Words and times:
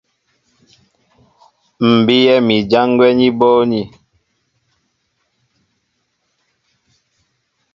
M̀ 1.91 1.95
bíyɛ́ 2.05 2.37
mi 2.47 2.55
ján 2.71 2.89
gwɛ́ 2.97 3.11
ní 3.19 3.27
bóónī. 3.39 3.83